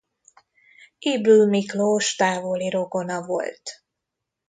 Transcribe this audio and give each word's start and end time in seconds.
Ybl 0.99 1.45
Miklós 1.45 2.15
távoli 2.15 2.69
rokona 2.69 3.25
volt. 3.25 3.61